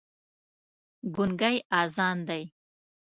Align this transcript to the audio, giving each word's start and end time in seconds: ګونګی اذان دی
ګونګی 1.15 1.57
اذان 1.79 2.17
دی 2.27 2.43